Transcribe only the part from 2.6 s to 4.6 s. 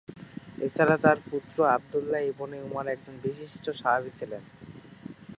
উমার একজন বিশিষ্ট সাহাবী ছিলেন।